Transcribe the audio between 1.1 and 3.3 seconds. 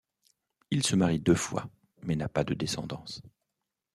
deux fois, mais n'a pas de descendance.